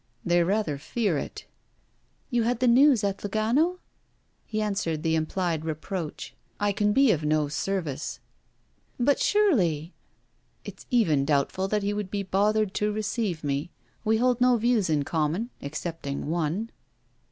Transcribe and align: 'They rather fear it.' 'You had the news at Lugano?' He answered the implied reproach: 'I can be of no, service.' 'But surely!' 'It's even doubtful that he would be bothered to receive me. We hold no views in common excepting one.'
'They 0.25 0.41
rather 0.43 0.79
fear 0.79 1.15
it.' 1.19 1.45
'You 2.31 2.41
had 2.41 2.59
the 2.59 2.67
news 2.67 3.03
at 3.03 3.23
Lugano?' 3.23 3.77
He 4.47 4.59
answered 4.59 5.03
the 5.03 5.13
implied 5.13 5.63
reproach: 5.63 6.33
'I 6.59 6.71
can 6.71 6.91
be 6.91 7.11
of 7.11 7.23
no, 7.23 7.47
service.' 7.47 8.19
'But 8.99 9.19
surely!' 9.19 9.93
'It's 10.65 10.87
even 10.89 11.23
doubtful 11.23 11.67
that 11.67 11.83
he 11.83 11.93
would 11.93 12.09
be 12.09 12.23
bothered 12.23 12.73
to 12.73 12.91
receive 12.91 13.43
me. 13.43 13.69
We 14.03 14.17
hold 14.17 14.41
no 14.41 14.57
views 14.57 14.89
in 14.89 15.03
common 15.03 15.51
excepting 15.61 16.25
one.' 16.25 16.71